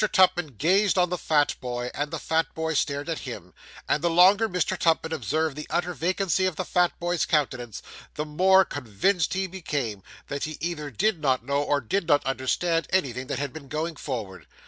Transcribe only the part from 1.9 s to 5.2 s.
and the fat boy stared at him; and the longer Mr. Tupman